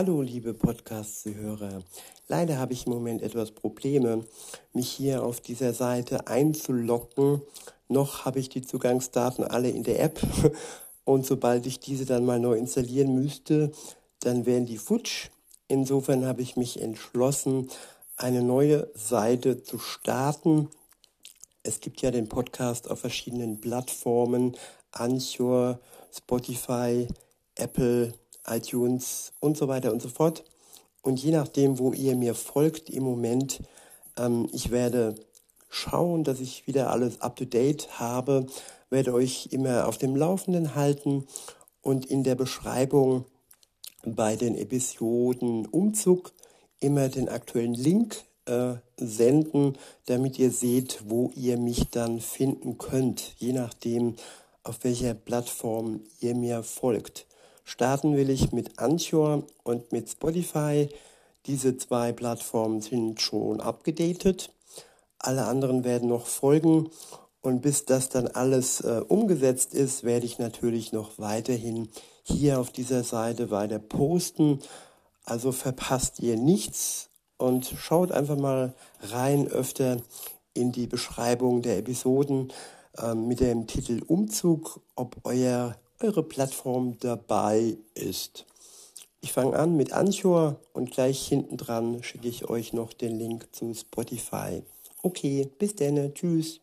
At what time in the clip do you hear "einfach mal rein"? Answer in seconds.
78.12-79.46